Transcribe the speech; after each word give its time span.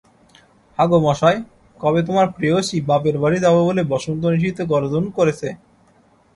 হাঁগো 0.79 0.97
মশায়, 1.05 1.39
কবে 1.79 2.01
তোমার 2.07 2.27
প্রেয়সী 2.37 2.77
বাপের 2.89 3.15
বাড়ি 3.23 3.37
যাব 3.45 3.55
বলে 3.67 3.81
বসন্তনিশীথে 3.91 4.63
গর্জন 4.71 5.03
করেছে? 5.17 5.47